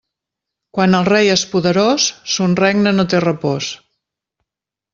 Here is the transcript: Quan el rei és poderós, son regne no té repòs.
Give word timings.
Quan 0.77 0.97
el 0.99 1.05
rei 1.09 1.29
és 1.33 1.43
poderós, 1.51 2.07
son 2.37 2.57
regne 2.63 2.97
no 2.97 3.07
té 3.13 3.21
repòs. 3.27 3.69